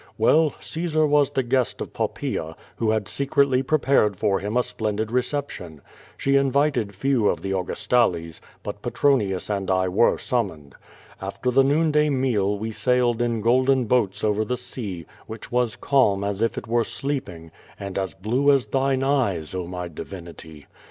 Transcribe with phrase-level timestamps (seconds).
[0.17, 5.11] Well, Caesar was the guest of Poppaea, who had secretly prepared for him a splendid
[5.11, 5.79] reception.
[6.17, 10.73] She invited few of the Augustales, but Petronius and I were summoned.
[11.21, 15.75] After the noon day meal we sailed in golden boats over the sea, which was
[15.75, 20.65] calm as if it were sleeping, and as blue as thine eyes, oh, my divinity.